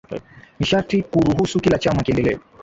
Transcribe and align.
nisharti 0.59 0.97
turuhusu 1.11 1.55
kila 1.59 1.77
chama 1.77 2.03
kiendelee 2.03 2.37